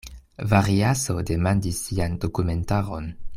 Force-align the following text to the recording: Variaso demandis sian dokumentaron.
Variaso 0.53 1.17
demandis 1.31 1.83
sian 1.89 2.17
dokumentaron. 2.25 3.13